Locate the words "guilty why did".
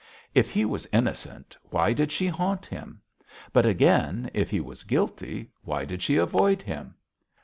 4.83-6.01